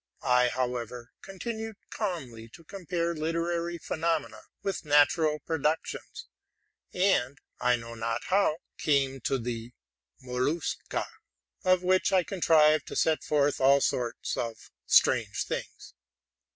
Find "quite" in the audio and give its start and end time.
1.75-1.91